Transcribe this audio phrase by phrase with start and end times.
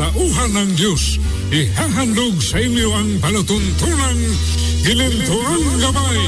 [0.00, 1.20] sa mga tauhan ng Diyos,
[1.52, 4.20] ihahandog sa inyo ang palatuntunang
[4.80, 6.24] gilintuang gabay.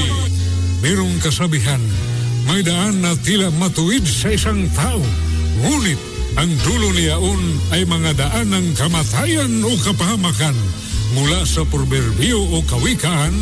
[0.85, 1.81] Merong kasabihan,
[2.45, 5.01] may daan na tila matuwid sa isang tao.
[5.65, 5.97] Ngunit
[6.37, 7.41] ang dulo niyaon
[7.73, 10.53] ay mga daan ng kamatayan o kapahamakan.
[11.17, 13.33] Mula sa proverbio o kawikaan,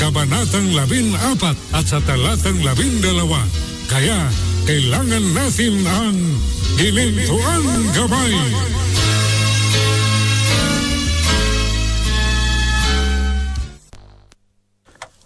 [0.00, 3.44] kabanatang labin apat at sa talatang labin dalawa.
[3.92, 4.32] Kaya
[4.64, 6.16] kailangan natin ang
[6.80, 8.32] gilintuang gabay.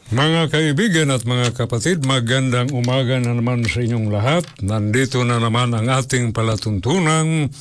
[0.08, 4.40] Mga kaibigan at mga kapatid, magandang umaga na naman sa inyong lahat.
[4.64, 7.52] Nandito na naman ang ating palatuntunang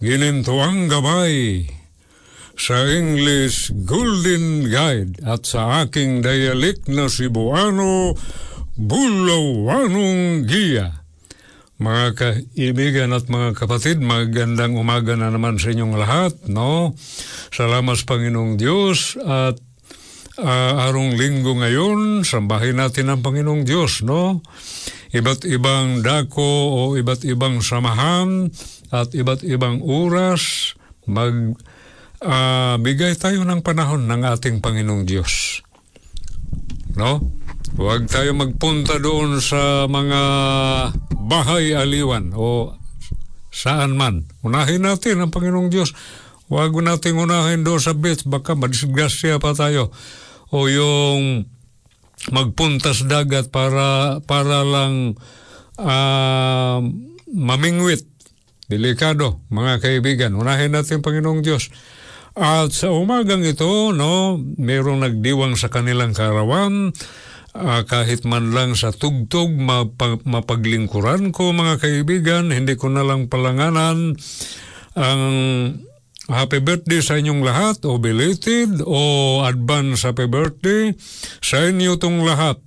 [0.00, 1.68] Ginintuang Gabay
[2.56, 8.16] sa English Golden Guide at sa aking dialect na Cebuano,
[8.80, 11.04] Bulawanong Giya.
[11.76, 16.96] Mga kaibigan at mga kapatid, magandang umaga na naman sa inyong lahat, no?
[17.52, 19.60] Salamat sa Panginoong Diyos at
[20.34, 24.42] Ah, arong linggo ngayon, sambahin natin ang Panginoong Diyos, no?
[25.14, 28.50] Iba't ibang dako o iba't ibang samahan
[28.90, 30.74] at iba't ibang oras,
[31.06, 31.54] mag
[32.18, 35.62] ah, bigay tayo ng panahon ng ating Panginoong Diyos.
[36.98, 37.22] No?
[37.78, 40.20] Huwag tayo magpunta doon sa mga
[41.30, 42.74] bahay aliwan o
[43.54, 44.26] saan man.
[44.42, 45.94] Unahin natin ang Panginoong Diyos.
[46.50, 49.94] Huwag natin unahin doon sa beach, baka madisgrasya pa tayo.
[50.52, 51.48] O yung
[52.32, 55.16] magpunta sa dagat para para lang
[55.78, 56.80] ah,
[57.28, 58.06] mamingwit.
[58.64, 60.32] Delikado, mga kaibigan.
[60.32, 61.68] Unahin natin Panginoong Diyos.
[62.34, 66.90] At sa umagang ito, no, merong nagdiwang sa kanilang karawan,
[67.54, 73.30] ah, kahit man lang sa tugtog, mapa- mapaglingkuran ko, mga kaibigan, hindi ko na lang
[73.30, 74.18] palanganan
[74.98, 75.24] ang
[76.28, 78.98] happy birthday sa inyong lahat, o belated, o
[79.44, 80.96] advance happy birthday
[81.44, 82.60] sa inyo tong lahat.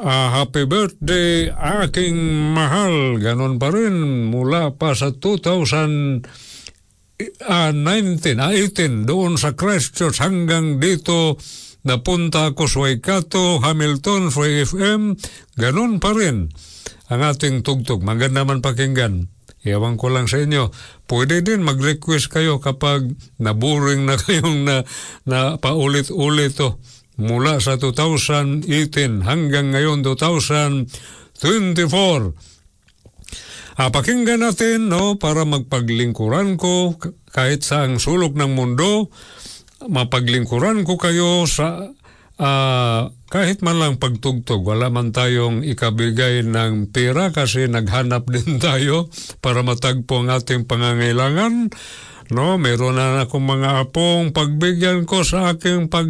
[0.00, 2.16] Ah, happy birthday, aking
[2.56, 3.20] mahal.
[3.20, 6.24] Ganon pa rin mula pa sa 2000
[7.44, 11.36] ah, 19, ah, 18, doon sa Christchurch hanggang dito
[11.84, 15.16] napunta ako sa Waikato, Hamilton, Free FM,
[15.56, 16.48] ganun pa rin
[17.10, 18.04] ang ating tugtog.
[18.04, 19.39] Maganda man pakinggan.
[19.60, 20.72] Ewan ko lang sa inyo.
[21.04, 24.82] Pwede din mag-request kayo kapag naboring na kayong na,
[25.28, 26.80] na paulit-ulit to.
[27.20, 28.64] Mula sa 2018
[29.28, 31.40] hanggang ngayon 2024.
[33.80, 37.00] Ah, pakinggan natin no para magpaglingkuran ko
[37.32, 39.08] kahit sa ang sulok ng mundo
[39.88, 41.88] mapaglingkuran ko kayo sa
[42.40, 49.12] ah, kahit man lang pagtugtog wala man tayong ikabigay ng pera kasi naghanap din tayo
[49.44, 51.68] para matagpo ang ating pangangailangan.
[52.30, 56.08] No meron na akong mga apong pagbigyan ko sa aking pag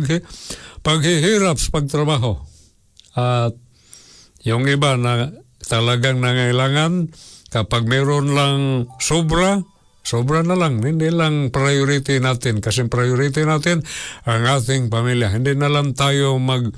[0.87, 2.41] paghihirap sa pagtrabaho.
[3.19, 3.57] At
[4.45, 5.29] yung iba na
[5.65, 7.13] talagang nangailangan,
[7.53, 8.59] kapag meron lang
[9.03, 9.61] sobra,
[10.03, 10.83] sobra na lang.
[10.83, 12.59] Hindi lang priority natin.
[12.65, 13.85] Kasi priority natin
[14.27, 15.33] ang ating pamilya.
[15.33, 16.71] Hindi na lang tayo mag,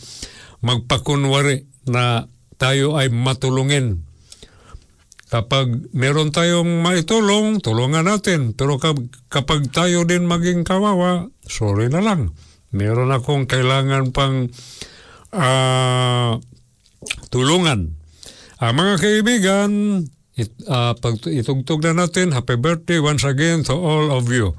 [0.62, 2.26] magpakunwari na
[2.60, 4.06] tayo ay matulungin.
[5.32, 8.52] Kapag meron tayong maitulong, tulungan natin.
[8.52, 12.36] Pero kap- kapag tayo din maging kawawa, sorry na lang.
[12.68, 14.52] Meron akong kailangan pang
[15.32, 16.36] ah,
[17.32, 17.96] tulungan.
[18.60, 19.70] Ah, mga kaibigan,
[20.36, 24.56] it, ah, pag itugtog na natin, happy birthday once again to all of you.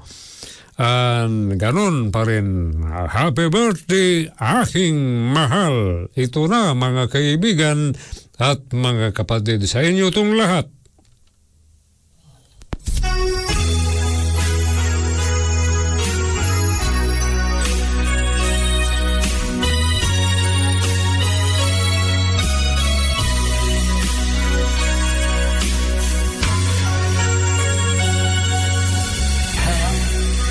[0.74, 6.10] And ganun pa rin, happy birthday aking mahal.
[6.18, 7.94] Ito na mga kaibigan
[8.42, 10.66] at mga kapatid sa inyo itong lahat.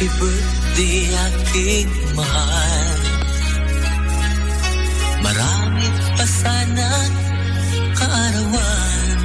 [0.03, 2.99] Happy birthday aking mahal.
[5.23, 5.87] Marami
[6.19, 6.91] pa sana
[7.95, 9.22] kaarawan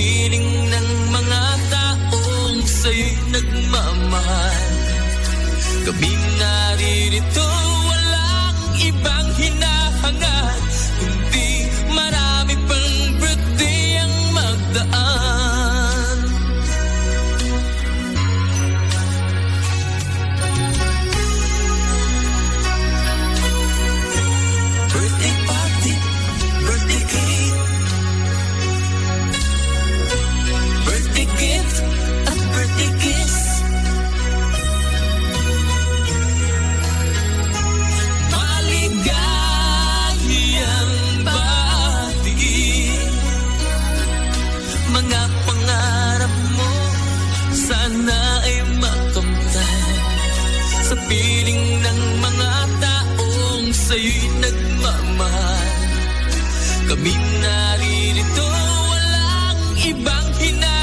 [0.00, 4.72] piling ng mga taong sa'yo'y nagmamahal.
[5.84, 7.49] Kaming naririto,
[51.10, 55.70] piling ng mga taong Sa'yo'y nagmamahal.
[56.86, 60.79] Kami naririto, walang ibang hinahangad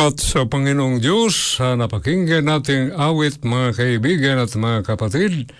[0.00, 5.52] Salamat sa Panginoong Diyos sa napakinggan nating awit mga kaibigan at mga kapatid.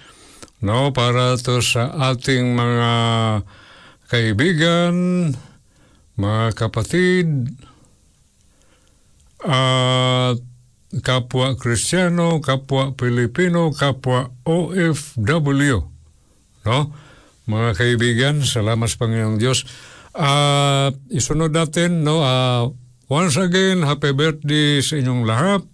[0.65, 2.93] No, para to sa ating mga
[4.09, 4.93] kaibigan,
[6.17, 7.53] mga kapatid,
[9.45, 10.41] at
[11.05, 15.85] kapwa Kristiyano, kapwa Pilipino, kapwa OFW.
[16.65, 16.79] No?
[17.45, 19.69] Mga kaibigan, salamat sa Panginoong Diyos.
[20.17, 22.73] At isunod natin, no, ah,
[23.11, 25.67] once again, happy birthday sa inyong lahat.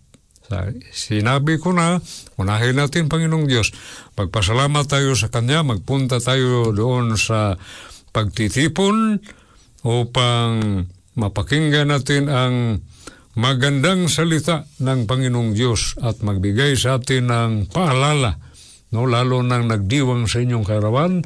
[0.88, 2.00] Sinabi ko na,
[2.40, 3.76] unahin natin Panginoong Diyos.
[4.16, 7.61] Magpasalamat tayo sa Kanya, magpunta tayo doon sa
[8.16, 9.21] pagtitipon
[9.85, 12.81] upang mapakinggan natin ang
[13.37, 18.40] magandang salita ng Panginoong Diyos at magbigay sa atin ng paalala,
[18.97, 21.21] no, lalo nang nagdiwang sa inyong karawan.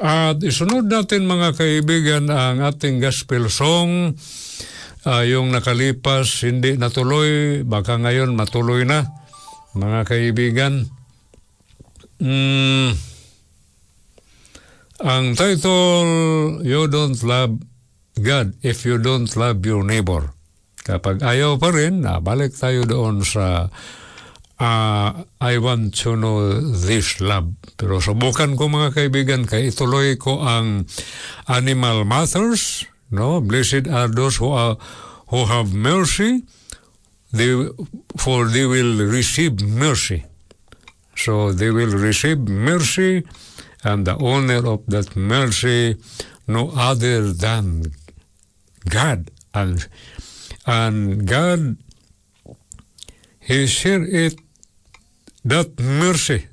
[0.00, 4.14] At isunod natin mga kaibigan ang ating gospel song
[5.00, 9.08] Ah, yung nakalipas hindi natuloy, baka ngayon matuloy na,
[9.72, 10.92] mga kaibigan.
[12.20, 12.92] Mm,
[15.00, 17.64] ang title, You Don't Love
[18.20, 20.36] God If You Don't Love Your Neighbor.
[20.84, 23.72] Kapag ayaw pa rin, ah, balik tayo doon sa
[24.60, 27.56] ah, I want to know this love.
[27.80, 30.84] Pero subukan ko mga kaibigan, kaya ituloy ko ang
[31.48, 33.40] Animal Matters, no?
[33.40, 34.76] Blessed are those who are
[35.30, 36.42] who have mercy,
[37.32, 37.68] they,
[38.16, 40.24] for they will receive mercy.
[41.16, 43.24] So they will receive mercy,
[43.84, 45.96] and the owner of that mercy,
[46.48, 47.92] no other than
[48.88, 49.30] God.
[49.54, 49.86] And,
[50.66, 51.76] and God,
[53.38, 54.34] He shared it,
[55.44, 56.48] that mercy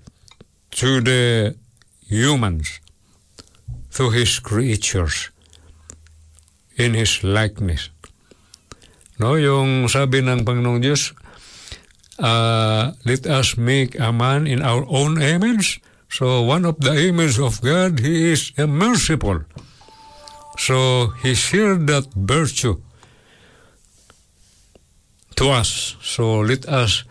[0.72, 1.56] to the
[2.06, 2.80] humans,
[3.94, 5.32] to His creatures,
[6.78, 7.90] in His likeness.
[9.18, 11.18] No, yung sabi ng Panginoong Diyos,
[12.22, 15.82] uh, let us make a man in our own image.
[16.10, 19.44] So one of the image of God, He is a merciful.
[20.62, 22.78] So He shared that virtue
[25.38, 25.98] to us.
[26.02, 27.04] So let us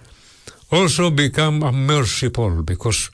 [0.71, 3.11] also become a merciful because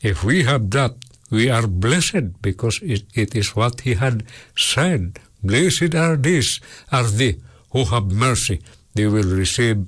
[0.00, 0.96] if we have that,
[1.30, 4.24] we are blessed because it, it is what He had
[4.56, 5.20] said.
[5.40, 6.60] Blessed are these,
[6.92, 7.40] are they
[7.72, 8.60] who have mercy.
[8.94, 9.86] They will receive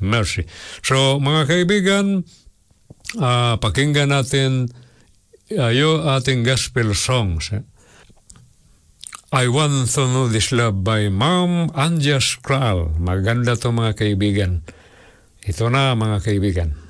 [0.00, 0.46] mercy.
[0.80, 2.24] So, mga kaibigan,
[3.18, 4.70] ah, pakinggan natin
[5.52, 7.50] uh, yung ating gospel songs.
[7.52, 7.64] eh.
[9.34, 12.94] I Want to Know This Love by Ma'am Anja Skral.
[13.02, 14.62] Maganda to mga kaibigan.
[15.42, 16.83] Ito na mga kaibigan.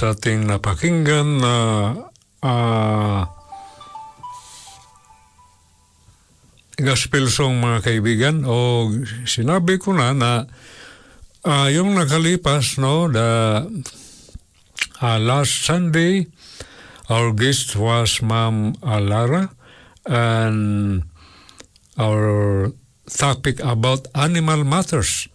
[0.00, 1.54] Sa ating napakinggan na
[2.40, 3.28] ah,
[6.80, 8.88] gospel song mga kaibigan o
[9.28, 10.48] sinabi ko na na
[11.44, 13.60] ah, yung nakalipas no the
[15.04, 16.24] ah, last Sunday
[17.12, 19.52] our guest was Ma'am Alara
[20.08, 21.04] and
[22.00, 22.72] our
[23.04, 25.28] topic about animal matters.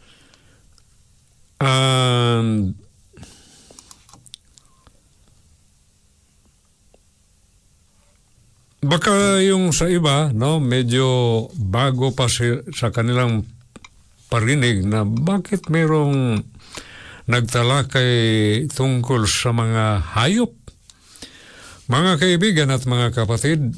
[1.59, 2.79] And
[8.85, 13.41] Baka yung sa iba, no, medyo bago pa si, sa kanilang
[14.29, 16.45] parinig na bakit merong
[17.25, 18.13] nagtalakay
[18.69, 20.53] tungkol sa mga hayop.
[21.89, 23.73] Mga kaibigan at mga kapatid,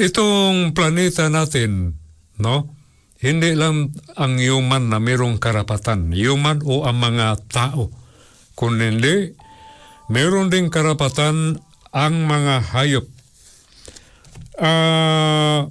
[0.00, 1.92] itong planeta natin,
[2.40, 2.72] no,
[3.20, 7.92] hindi lang ang human na merong karapatan, human o ang mga tao,
[8.56, 9.36] kundi
[10.08, 11.60] meron ding karapatan
[11.98, 13.06] ang mga hayop.
[14.58, 15.66] Ah,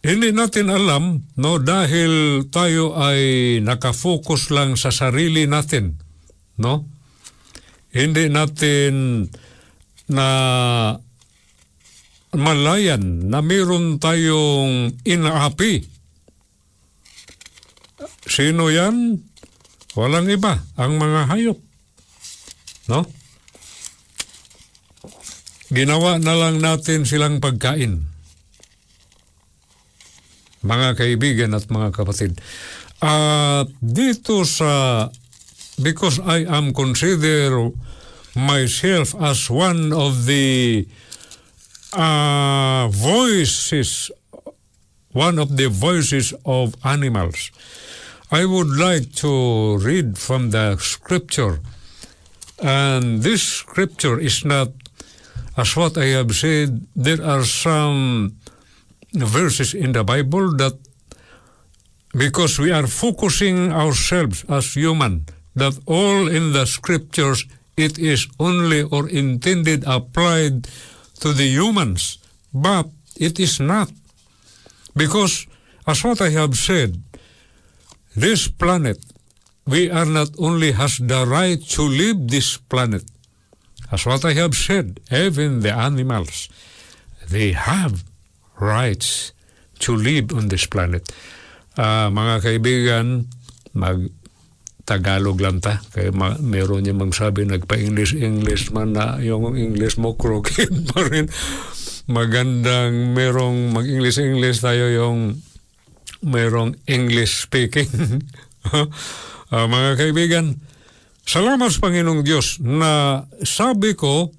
[0.00, 6.00] hindi natin alam, no, dahil tayo ay nakafocus lang sa sarili natin,
[6.58, 6.88] no?
[7.90, 9.26] Hindi natin
[10.10, 10.26] na
[12.34, 15.86] malayan na meron tayong inaapi.
[18.30, 19.18] Sino yan?
[19.98, 21.58] Walang iba, ang mga hayop.
[22.86, 23.19] No?
[25.70, 28.10] Ginawa na lang natin silang pagkain.
[30.60, 32.36] Mga kaibigan at mga kapatid.
[33.00, 35.08] At dito sa,
[35.80, 37.72] because I am consider
[38.36, 40.84] myself as one of the
[41.96, 44.10] uh, voices,
[45.14, 47.50] one of the voices of animals,
[48.30, 51.58] I would like to read from the scripture.
[52.62, 54.68] And this scripture is not
[55.60, 58.32] as what I have said, there are some
[59.12, 60.72] verses in the Bible that
[62.16, 67.44] because we are focusing ourselves as human, that all in the scriptures
[67.76, 70.66] it is only or intended applied
[71.20, 72.18] to the humans,
[72.52, 73.90] but it is not.
[74.96, 75.46] Because
[75.86, 76.96] as what I have said,
[78.16, 78.98] this planet,
[79.66, 83.04] we are not only has the right to leave this planet,
[83.90, 86.48] as what I have said, even the animals,
[87.28, 88.02] they have
[88.58, 89.32] rights
[89.86, 91.08] to live on this planet.
[91.78, 93.30] Ah, mga kaibigan,
[93.74, 94.10] mag
[94.90, 95.78] Tagalog lang ta.
[95.94, 101.30] Kaya ma- meron niya magsabi, nagpa-English-English man na yung English mo crooked pa rin.
[102.10, 105.38] Magandang merong mag-English-English tayo yung
[106.26, 107.90] merong English speaking.
[109.50, 110.62] Ah, mga kaibigan,
[111.30, 114.34] Salamat sa Panginoong Diyos na sabi ko,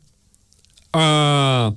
[0.91, 1.71] ah,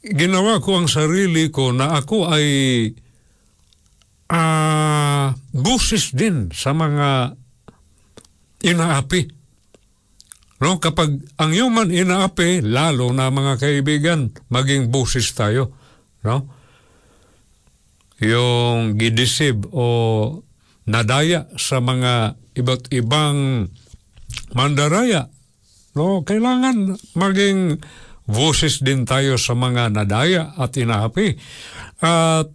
[0.00, 2.48] ginawa ko ang sarili ko na ako ay
[4.32, 7.36] ah, busis din sa mga
[8.64, 9.28] inaapi.
[10.64, 15.76] No, kapag ang human inaapi, lalo na mga kaibigan, maging busis tayo.
[16.24, 16.48] No?
[18.24, 19.84] Yung gidisib o
[20.88, 23.68] nadaya sa mga iba't ibang
[24.52, 25.28] mandaraya.
[25.92, 27.80] No, kailangan maging
[28.24, 31.36] voices din tayo sa mga nadaya at inaapi.
[32.00, 32.48] At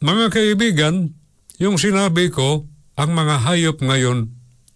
[0.00, 1.16] mga kaibigan,
[1.60, 4.32] yung sinabi ko, ang mga hayop ngayon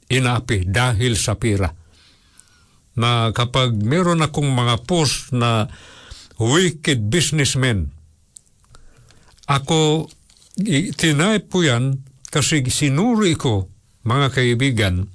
[0.09, 1.73] inaapi dahil sa pira.
[2.97, 5.69] Na kapag meron akong mga post na
[6.41, 7.93] wicked businessmen,
[9.45, 10.09] ako
[10.97, 12.01] tinayp po yan
[12.33, 13.74] kasi sinuri ko
[14.05, 15.09] mga kaibigan,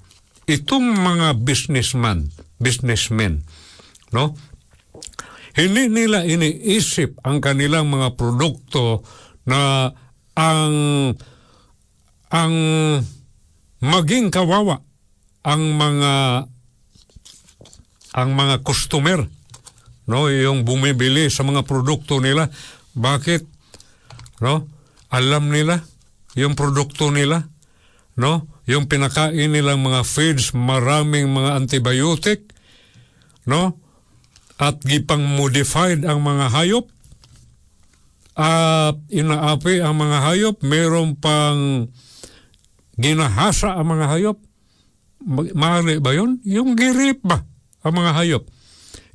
[0.50, 3.46] itong mga businessman, businessmen,
[4.12, 4.34] no?
[5.54, 9.02] Hindi nila iniisip ang kanilang mga produkto
[9.50, 9.92] na
[10.38, 10.76] ang
[12.30, 12.56] ang
[13.82, 14.86] maging kawawa
[15.44, 16.46] ang mga
[18.14, 19.26] ang mga customer
[20.10, 22.50] no, yung bumibili sa mga produkto nila.
[22.98, 23.46] Bakit?
[24.42, 24.66] No?
[25.14, 25.86] Alam nila
[26.34, 27.46] yung produkto nila,
[28.18, 28.50] no?
[28.70, 32.54] Yung pinakain nilang mga feeds, maraming mga antibiotic,
[33.50, 33.82] no?
[34.62, 36.86] At gipang modified ang mga hayop.
[38.38, 41.90] At inaapi ang mga hayop, meron pang
[42.94, 44.38] ginahasa ang mga hayop.
[45.26, 46.38] Ma- Maaari ba yun?
[46.46, 47.42] Yung girip ba
[47.82, 48.44] ang mga hayop?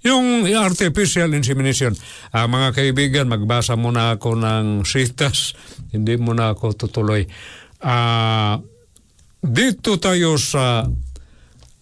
[0.02, 1.94] Yung artificial insemination.
[2.34, 5.54] Ah, mga kaibigan, magbasa muna ako ng sitas.
[5.94, 7.24] Hindi muna ako tutuloy.
[7.80, 8.60] Ah,
[9.44, 10.88] dito tayo sa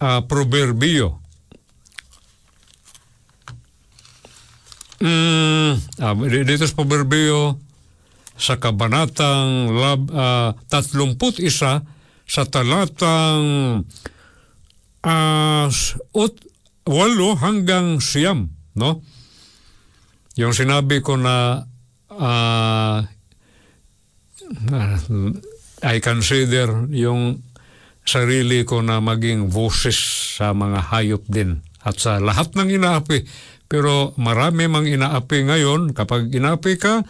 [0.03, 1.23] ah, proverbio.
[5.03, 5.79] Mm,
[6.31, 7.59] di- dito sa proverbio,
[8.35, 11.87] sa kabanatang lab, ah, 31
[12.27, 13.83] sa talatang
[15.71, 16.35] s- ut,
[16.87, 19.03] walo hanggang siyam, no?
[20.39, 21.67] Yung sinabi ko na
[22.11, 23.07] ah,
[25.83, 27.43] I consider yung
[28.03, 29.97] sarili ko na maging boses
[30.39, 33.27] sa mga hayop din at sa lahat ng inaapi.
[33.71, 37.03] Pero marami mang inaapi ngayon, kapag inaapi ka,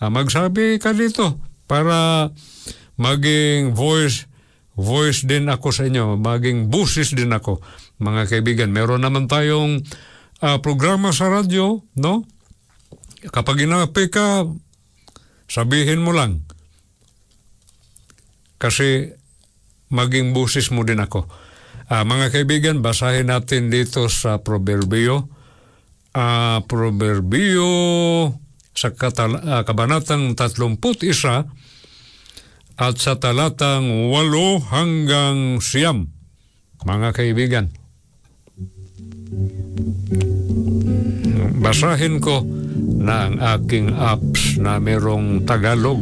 [0.00, 1.36] ah, magsabi ka dito
[1.68, 2.30] para
[2.96, 4.26] maging voice
[4.78, 7.58] voice din ako sa inyo, maging busis din ako.
[7.98, 9.82] Mga kaibigan, meron naman tayong
[10.38, 12.22] ah, programa sa radyo, no?
[13.34, 14.46] Kapag inaapi ka,
[15.50, 16.46] sabihin mo lang.
[18.62, 19.17] Kasi
[19.88, 21.28] maging busis mo din ako.
[21.88, 25.28] Ah, mga kaibigan, basahin natin dito sa Proverbio.
[26.12, 27.72] Ah, Proverbio
[28.76, 31.48] sa katal- ah, kabanatang 31
[32.78, 36.12] at sa talatang 8 hanggang siyam.
[36.86, 37.66] Mga kaibigan,
[41.58, 42.46] basahin ko
[43.02, 45.98] na ang aking apps na merong Tagalog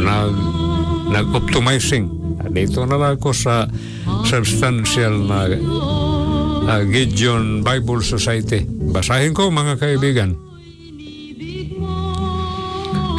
[0.00, 0.34] nag
[1.10, 2.19] nag-optimizing.
[2.48, 3.68] Dito na lang ako sa
[4.24, 8.64] substantial na uh, Gideon Bible Society.
[8.64, 10.32] Basahin ko mga kaibigan.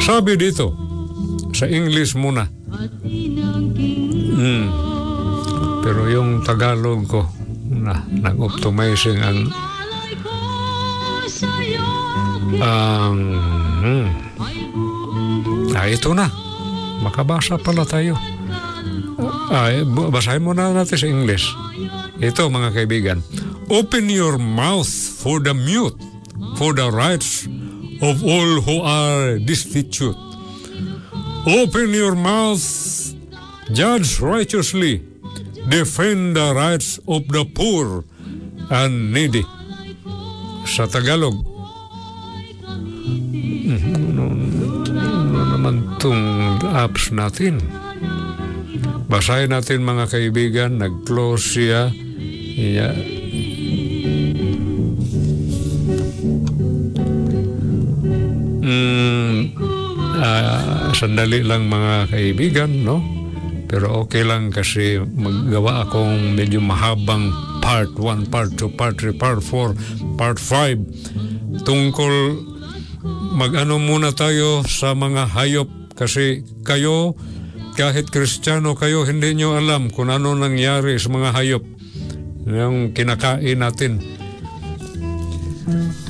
[0.02, 0.74] Sabi dito,
[1.54, 2.50] sa English muna.
[4.32, 4.66] Mm.
[5.86, 7.22] Pero yung Tagalog ko,
[7.72, 9.38] na, nag-optimizing ang
[12.60, 13.18] ang
[13.82, 14.06] hmm.
[15.72, 16.30] Ah, ito na.
[17.02, 18.14] Makabasa pala tayo.
[19.84, 21.44] Bu- basahin muna natin sa English.
[22.24, 23.18] Ito mga kaibigan.
[23.68, 24.88] Open your mouth
[25.20, 25.96] for the mute,
[26.56, 27.44] for the rights
[28.00, 30.16] of all who are destitute.
[31.44, 32.64] Open your mouth,
[33.76, 35.04] judge righteously,
[35.68, 38.08] defend the rights of the poor
[38.72, 39.44] and needy.
[40.64, 41.36] Sa Tagalog,
[44.96, 46.24] ano naman itong
[46.72, 47.81] apps natin?
[49.12, 51.92] Basahin natin mga kaibigan, nag-close siya.
[52.56, 52.96] Iya.
[58.64, 59.52] Mm,
[60.16, 63.04] ah, sandali lang mga kaibigan, no?
[63.68, 67.28] Pero okay lang kasi maggawa akong medyo mahabang
[67.60, 69.76] part 1, part 2, part 3, part 4,
[70.16, 72.12] part 5 tungkol
[73.36, 77.12] mag-ano muna tayo sa mga hayop kasi kayo
[77.72, 81.64] kahit kristyano kayo hindi nyo alam kung ano nangyari sa mga hayop
[82.42, 84.02] yung kinakain natin.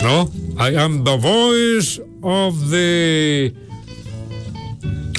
[0.03, 0.27] No?
[0.59, 2.91] I am the voice of the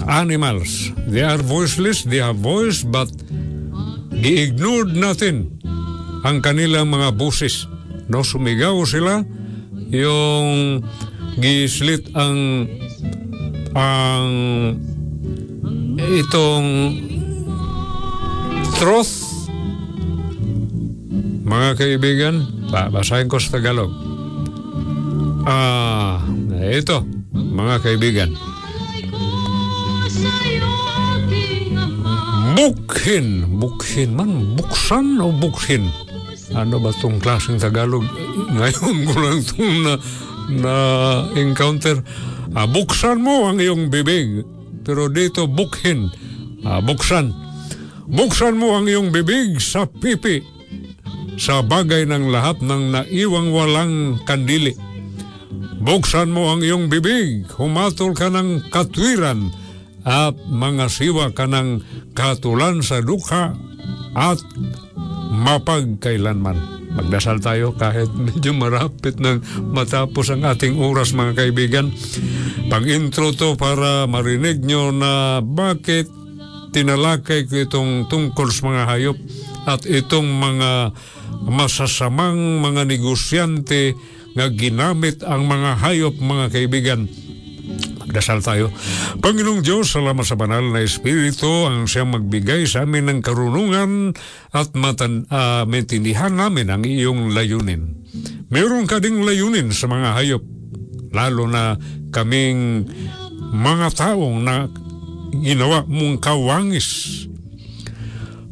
[0.07, 0.91] animals.
[1.07, 3.07] They are voiceless they have voice but
[4.11, 5.53] gi-ignored natin
[6.27, 7.67] ang kanilang mga busis.
[8.11, 9.23] No sumigaw sila.
[9.93, 10.81] Yung
[11.39, 12.67] gislit ang
[13.73, 14.31] ang
[16.11, 16.67] itong
[18.79, 19.23] truth
[21.43, 22.35] mga kaibigan
[22.73, 23.93] ba, basahin ko sa Tagalog.
[25.45, 26.23] Ah
[26.73, 28.31] ito mga kaibigan.
[32.53, 35.85] Bukhin bukhin man buksan o bukhin?
[36.53, 38.05] Ano ba tong klaseng Tagalog?
[38.57, 39.93] Ngayon ko lang itong na,
[40.49, 40.75] na
[41.37, 42.01] encounter
[42.57, 44.45] ah, buksan mo ang iyong bibig
[44.83, 46.11] pero dito bukhin.
[46.63, 47.31] Ah, buksan.
[48.07, 50.43] Buksan mo ang iyong bibig sa pipi
[51.39, 54.75] sa bagay ng lahat ng naiwang walang kandili.
[55.83, 57.47] Buksan mo ang iyong bibig.
[57.55, 59.51] Humatol ka ng katwiran
[60.03, 63.55] at mga siwa ka ng katulan sa dukha
[64.13, 64.39] at
[65.31, 69.41] mapagkailanman Magdasal tayo kahit medyo marapit ng
[69.73, 71.89] matapos ang ating oras mga kaibigan.
[72.69, 76.09] Pang-intro to para marinig nyo na bakit
[76.73, 79.17] tinalakay ko itong tungkol sa mga hayop
[79.69, 80.93] at itong mga
[81.45, 83.93] masasamang mga negosyante
[84.33, 87.05] nga ginamit ang mga hayop mga kaibigan.
[88.13, 88.69] Magdasal tayo.
[89.25, 94.13] Panginoong Diyos, salamat sa banal na Espiritu ang siyang magbigay sa amin ng karunungan
[94.53, 98.05] at matan, uh, maintindihan namin ang iyong layunin.
[98.53, 100.45] Meron ka ding layunin sa mga hayop,
[101.09, 101.73] lalo na
[102.13, 102.85] kaming
[103.49, 104.69] mga taong na
[105.33, 107.17] ginawa mong kawangis.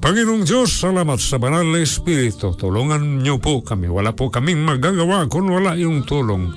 [0.01, 2.57] Panginoong Diyos, salamat sa banal na Espiritu.
[2.57, 3.85] Tulungan niyo po kami.
[3.85, 6.49] Wala po kaming magagawa kung wala yung tulong.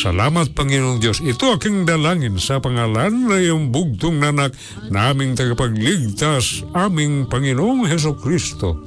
[0.00, 1.20] Salamat Panginoong Diyos.
[1.20, 4.56] Ito aking dalangin sa pangalan na iyong bugtong nanak
[4.88, 8.80] naming tagapagligtas, aming Panginoong Heso Kristo.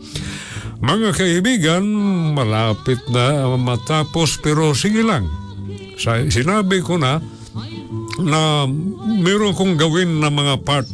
[0.81, 1.85] Mga kaibigan,
[2.33, 5.29] malapit na matapos pero sige lang.
[6.01, 7.21] Sa, sinabi ko na
[8.17, 8.65] na
[9.05, 10.89] meron kong gawin na mga part.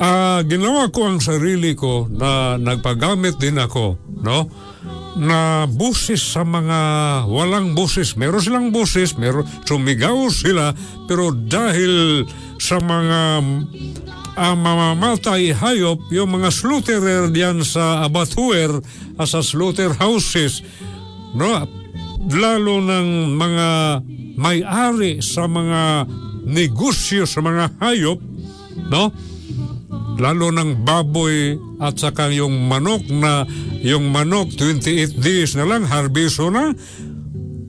[0.00, 4.48] Ah, ginawa ko ang sarili ko na nagpagamit din ako, no?
[5.16, 6.78] Na busis sa mga
[7.28, 8.16] walang busis.
[8.16, 10.72] Meron silang busis, meron sumigaw sila,
[11.04, 12.24] pero dahil
[12.56, 13.20] sa mga
[14.36, 18.72] uh, mamamatay hayop, yung mga slaughterer diyan sa abatuer,
[19.20, 20.64] uh, sa slaughterhouses,
[21.36, 21.68] no?
[22.32, 23.68] lalo ng mga
[24.38, 26.06] may-ari sa mga
[26.46, 28.18] negosyo sa mga hayop,
[28.88, 29.12] no?
[30.20, 33.46] Lalo ng baboy at saka yung manok na
[33.80, 36.72] yung manok 28 days na lang harbiso na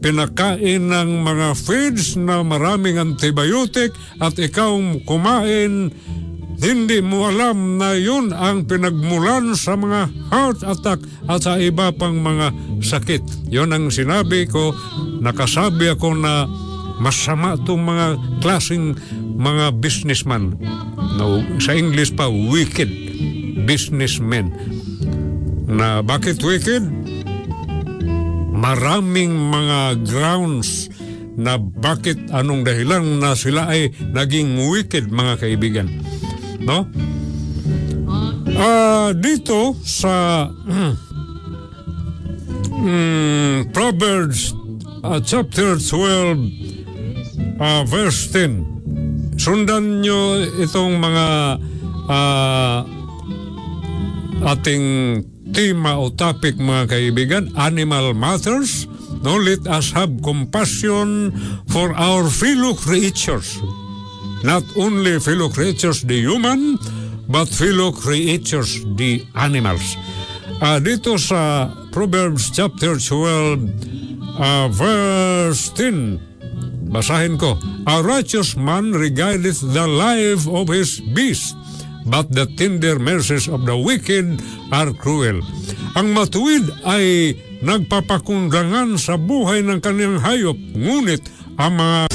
[0.03, 4.75] pinakain ng mga feeds na maraming antibiotic at ikaw
[5.07, 5.95] kumain
[6.63, 12.15] hindi mo alam na yun ang pinagmulan sa mga heart attack at sa iba pang
[12.15, 13.51] mga sakit.
[13.51, 14.71] Yun ang sinabi ko,
[15.19, 16.47] nakasabi ako na
[17.03, 18.05] masama itong mga
[18.39, 18.95] klaseng
[19.33, 20.57] mga businessman.
[21.17, 22.89] No, sa English pa, wicked
[23.65, 24.53] businessmen.
[25.69, 26.83] Na bakit wicked?
[28.53, 30.87] Maraming mga grounds
[31.33, 35.89] na bakit anong dahilan na sila ay naging wicked mga kaibigan.
[36.61, 36.85] No?
[38.53, 40.45] Ah, dito sa
[42.85, 44.53] mm, Proverbs
[45.01, 48.72] uh, chapter 12 uh, verse 10.
[49.37, 51.25] Sundan nyo itong mga
[52.07, 52.79] uh,
[54.53, 54.85] ating
[55.53, 58.89] tema o topic mga kaibigan, animal matters.
[59.23, 61.31] No, let us have compassion
[61.71, 63.61] for our fellow creatures.
[64.43, 66.75] Not only fellow creatures, the human,
[67.31, 69.95] but fellow creatures, the animals.
[70.59, 76.32] Uh, dito sa Proverbs chapter 12, uh, verse 10,
[76.93, 77.57] basahin ko,
[77.89, 81.57] A righteous man regardeth the life of his beast,
[82.05, 84.37] but the tender mercies of the wicked
[84.69, 85.41] are cruel.
[85.97, 87.33] Ang matuwid ay
[87.65, 91.25] nagpapakundangan sa buhay ng kanyang hayop, ngunit
[91.57, 92.12] ang mga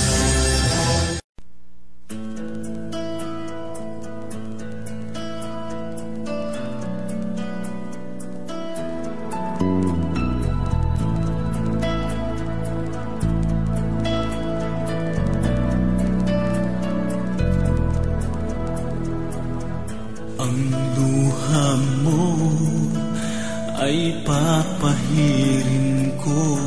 [24.58, 26.58] papahirin ko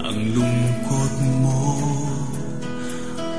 [0.00, 1.76] Ang lungkot mo.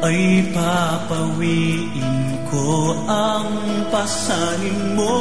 [0.05, 3.49] Ay papawiin ko Ang
[3.89, 5.17] pasanin mo.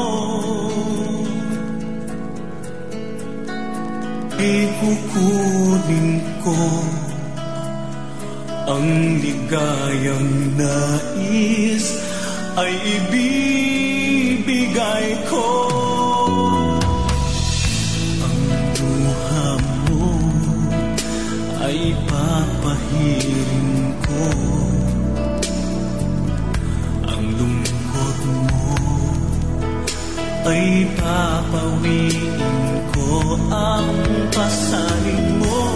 [4.37, 6.61] Ikukunin ko
[8.67, 11.87] ang ligayang nais
[12.59, 14.45] ay ibibigay
[15.31, 15.65] ko
[22.87, 24.22] papahirin ko
[27.11, 28.70] Ang lungkot mo
[30.46, 32.31] ay papawiin
[32.94, 33.90] ko Ang
[34.31, 35.66] pasanin mo.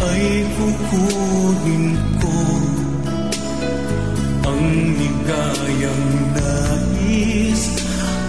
[0.00, 2.38] Ay kukunin ko
[4.46, 4.62] ang
[4.96, 7.62] ligayang nais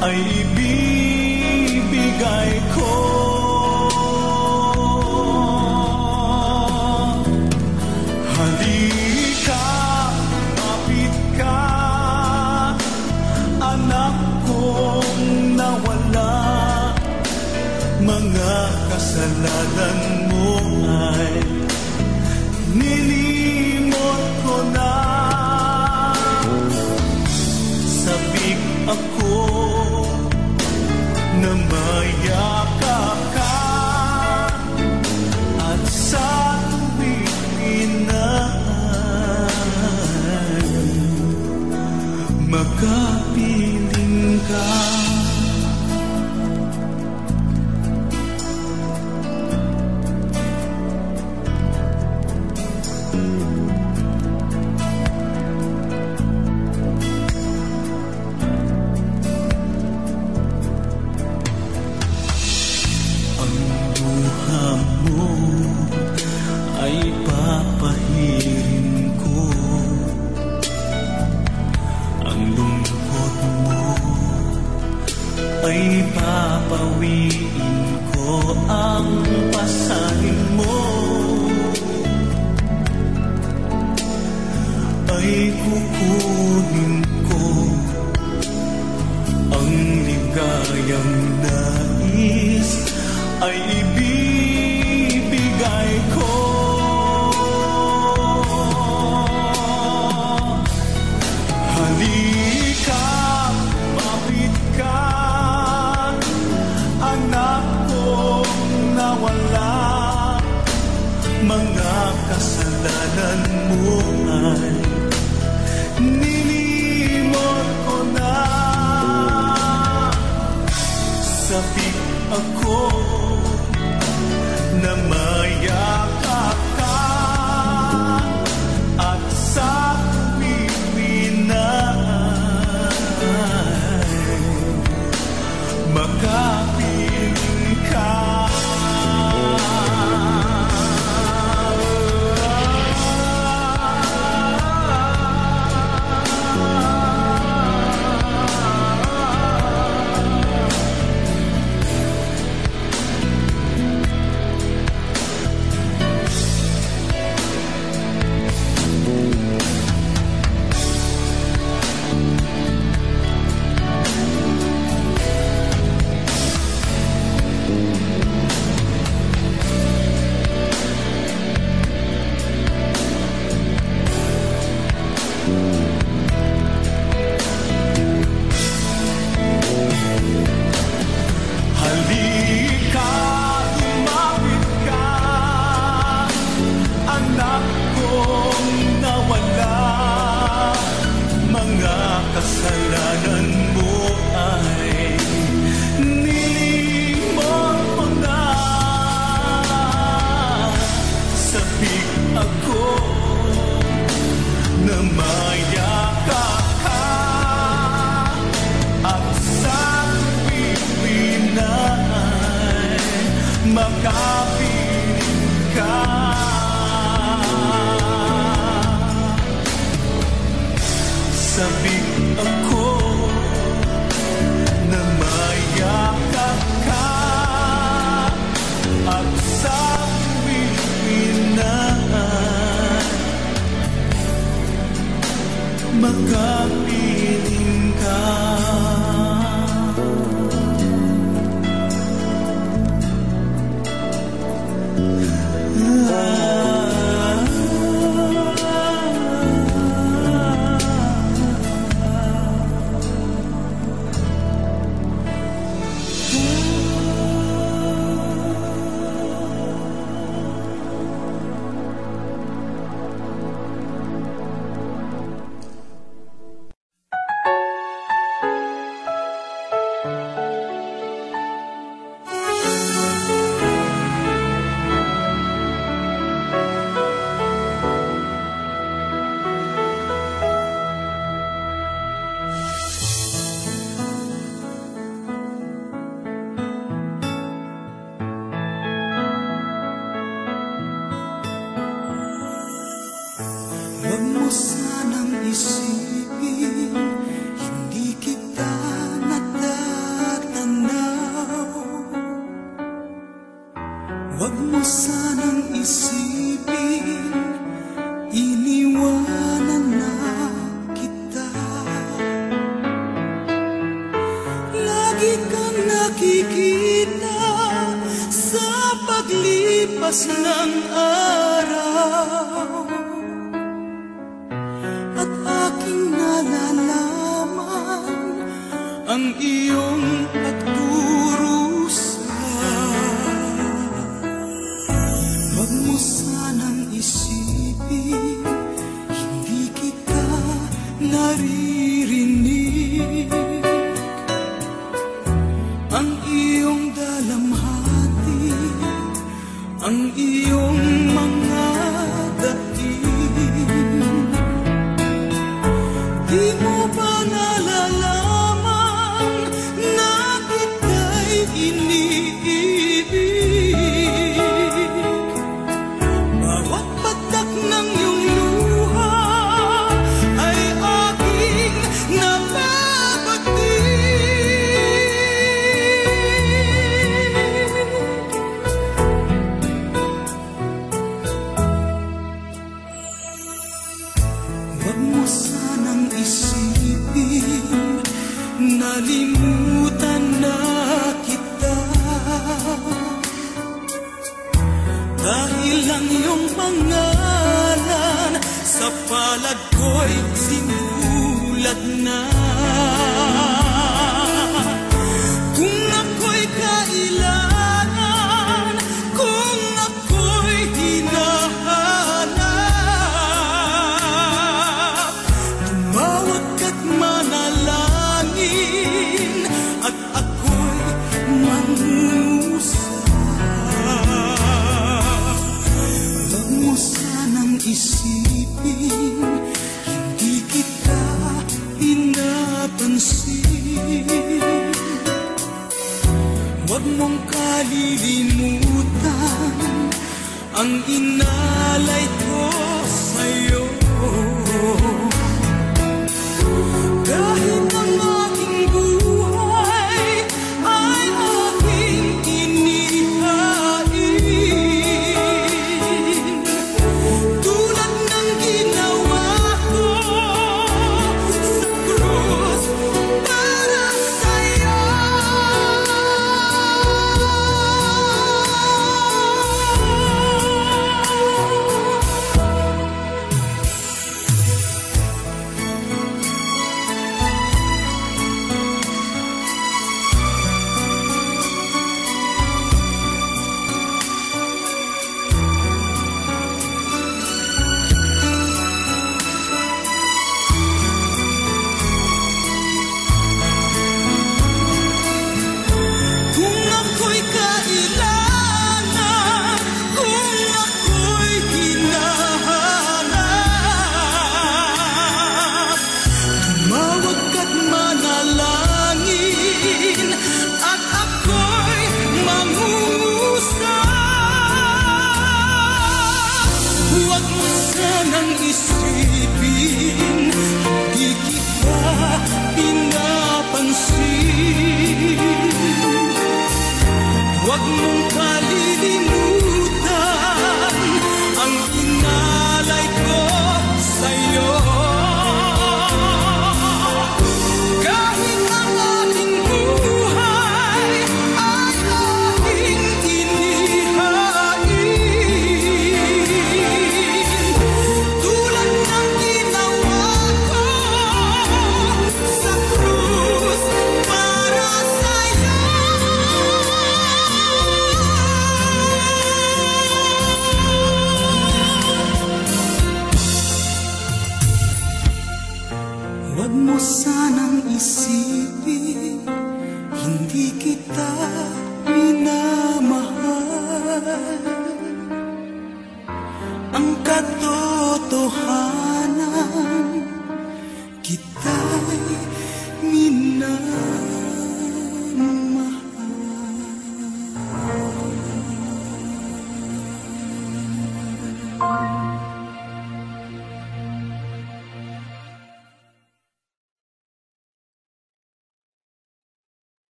[0.00, 1.82] ay ibibigay
[2.72, 3.23] ko
[19.44, 20.00] pangalan
[20.32, 20.56] mo
[20.88, 21.36] ay
[22.72, 24.96] nilimot ko na.
[27.84, 29.36] Sabik ako
[31.44, 33.52] na mayakap ka
[35.60, 37.28] At sa tuwing
[37.60, 38.24] pinay.
[42.48, 45.13] Makapiling ka.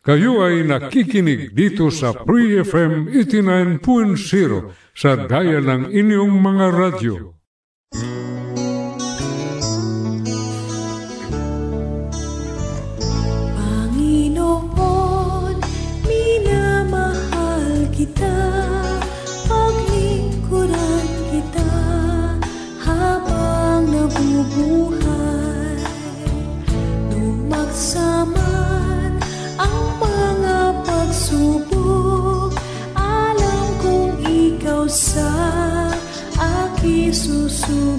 [0.00, 7.36] Kayo ay nakikinig dito sa Pre-FM 89.0 sa daya ng inyong mga radyo.
[7.92, 8.39] Mm.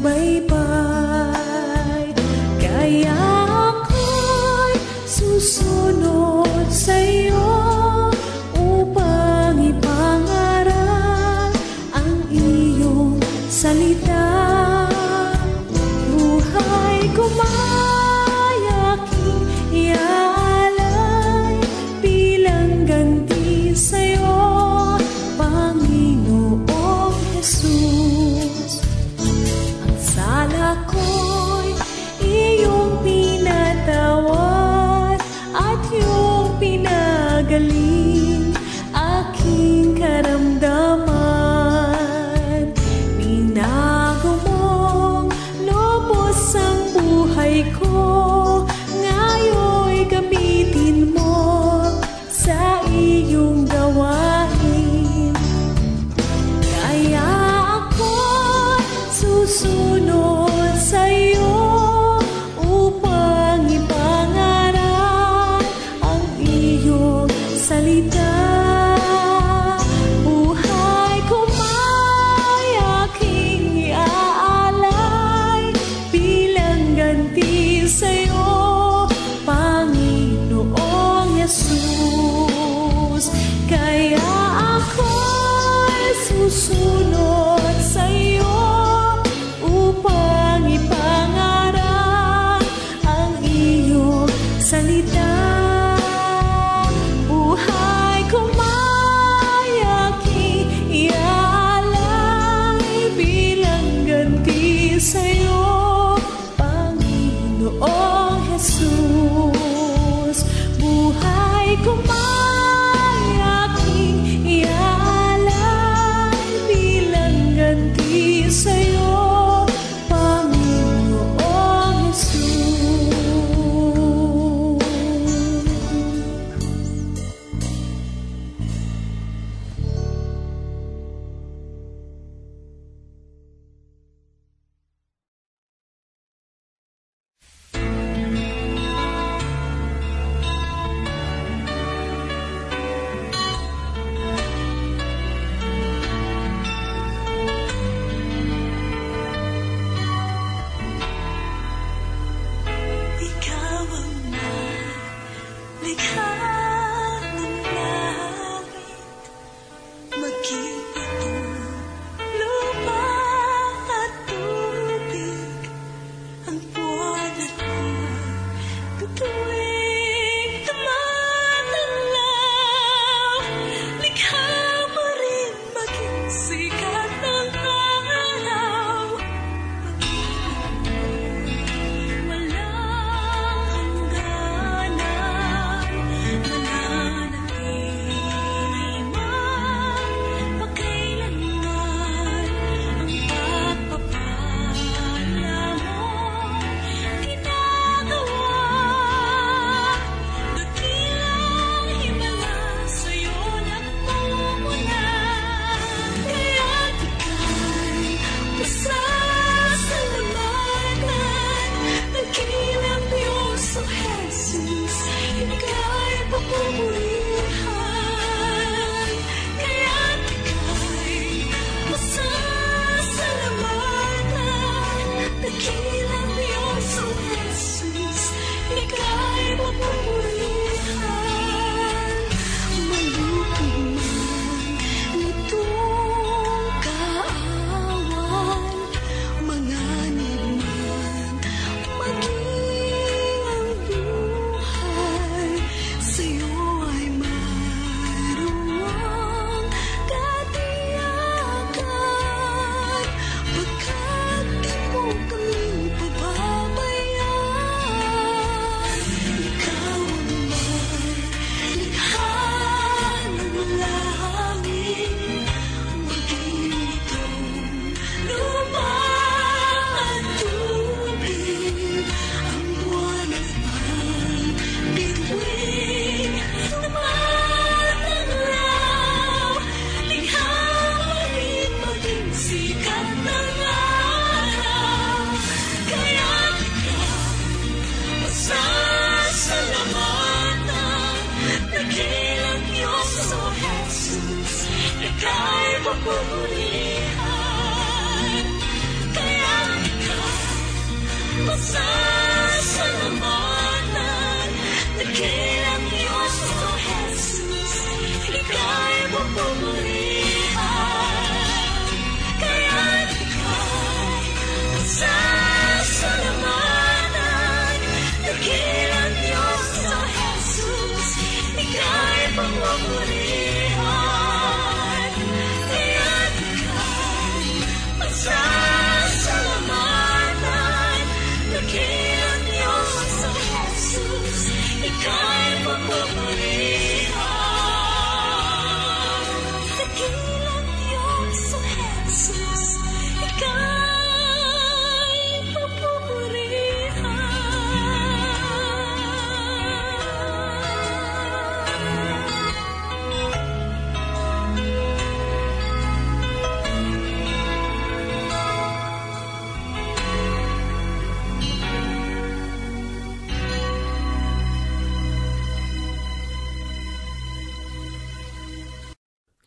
[0.02, 0.51] baby.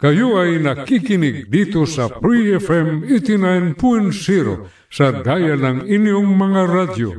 [0.05, 7.11] Kayo ay nakikinig dito sa Free FM 89.0 sa daya ng inyong mga radyo.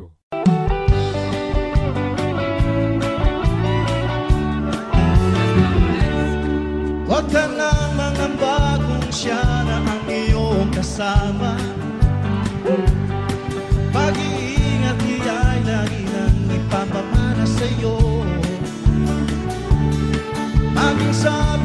[7.10, 11.65] Huwag ka na mga bagong siya na ang iyong kasama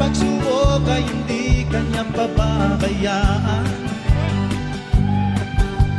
[0.00, 3.64] pagsubok ay hindi kanya pababayaan.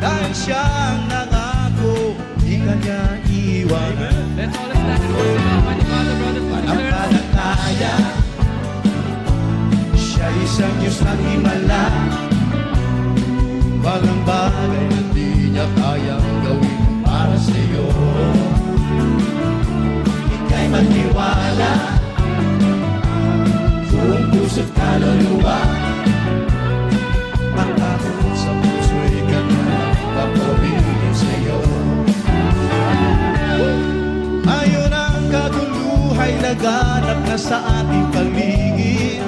[0.01, 4.33] Dahil siya ang nangako, di kanya iwanan.
[4.33, 7.95] Let's all stand and worship Almighty Father, brothers and ang palataya
[9.93, 11.85] Siya isang Diyos ng himala.
[13.85, 17.89] Walang bagay na di niya kayang gawin para sa iyo
[20.29, 22.00] Ika'y magtiwala
[24.01, 25.61] Buong puso't kaluluwa
[27.53, 29.77] Pagkakot sa puso'y kanya
[30.17, 31.61] Papawin sa iyo
[34.41, 39.23] Ayon ang kaguluhay laganap na sa ating paligid.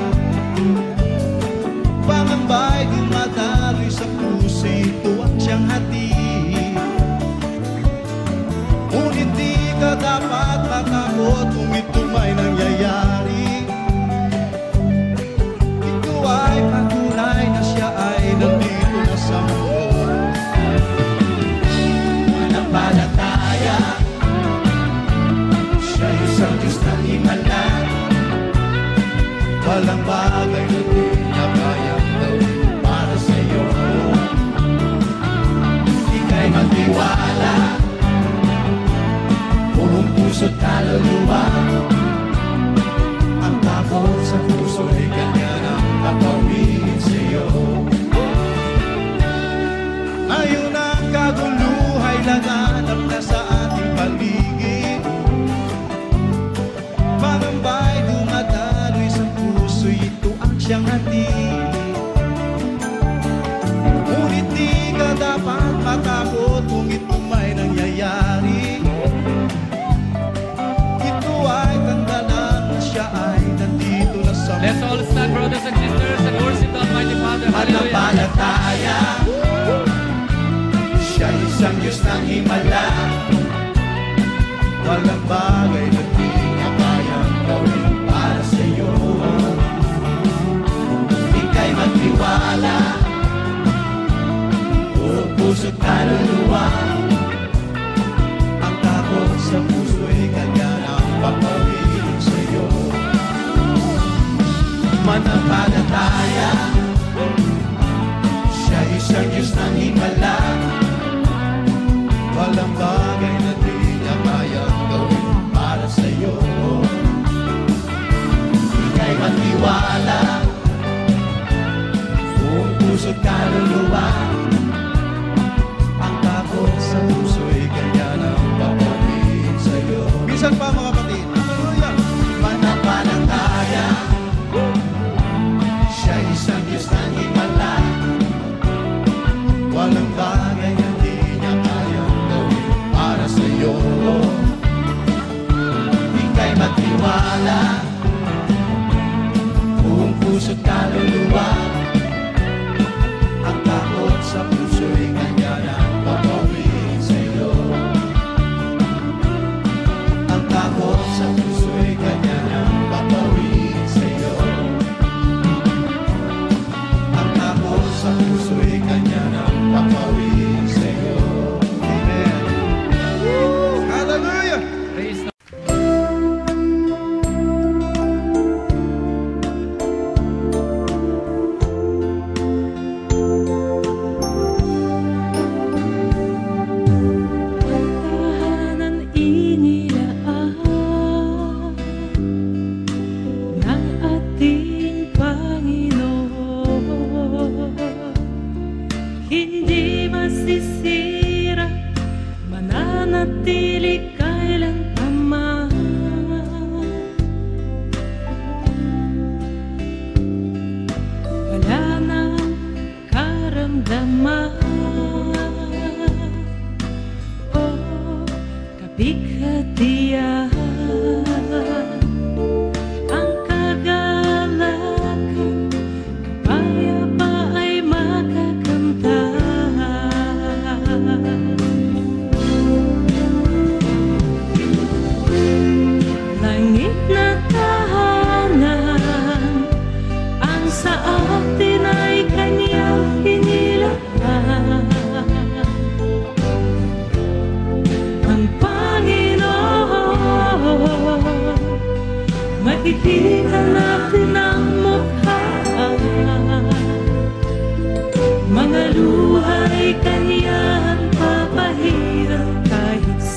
[2.03, 6.75] Pangambay dumadaloy sa puso ito ang siyang hatid.
[8.91, 13.42] Ngunit di ka dapat matakot kung ito may nangyayari
[29.73, 31.01] Walang bagay na di
[31.33, 33.63] niya kayang gawin para sa iyo
[36.13, 37.55] Ika'y magtiwala.
[39.73, 41.41] Buong puso't kaluluwa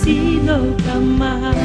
[0.07, 1.57] sido jamás.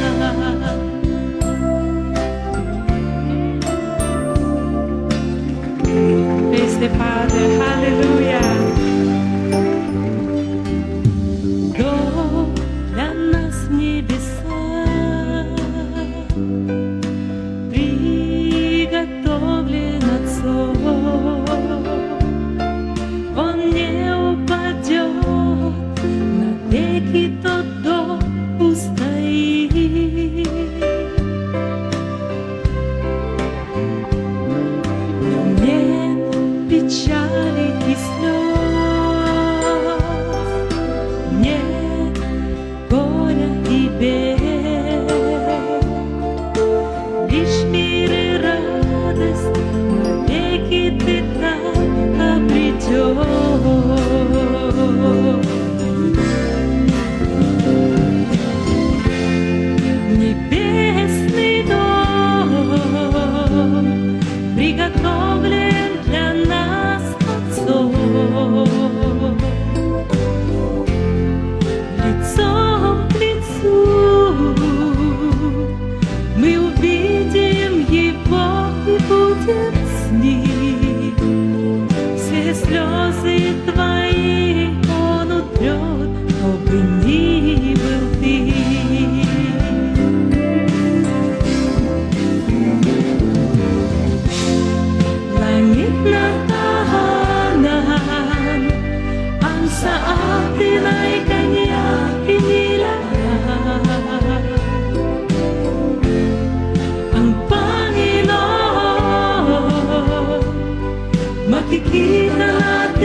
[6.52, 8.01] Este Padre.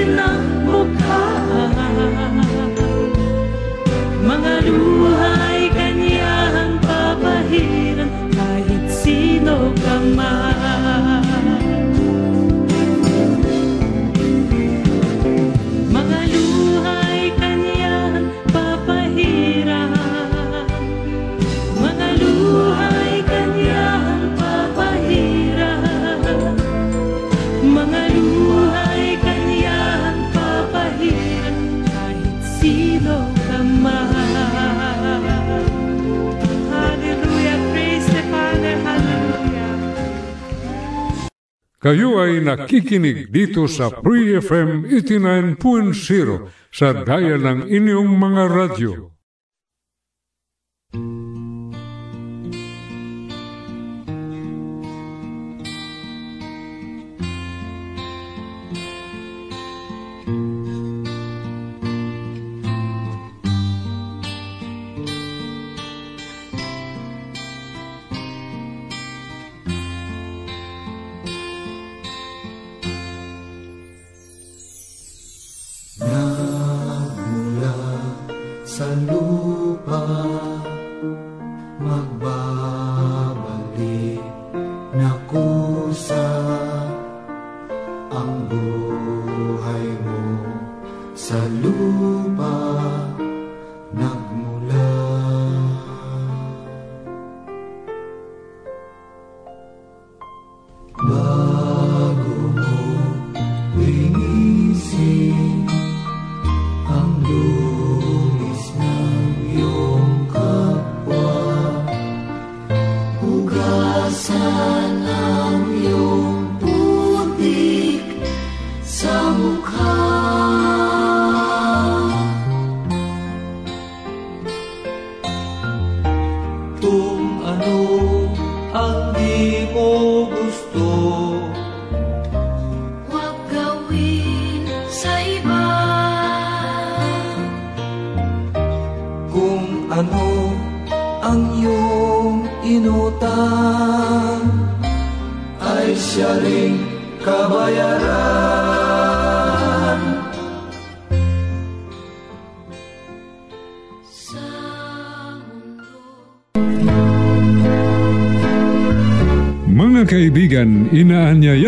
[0.07, 0.46] belong
[41.88, 49.16] Kayo ay nakikinig dito sa Pre-FM 89.0 sa daya ng inyong mga radyo.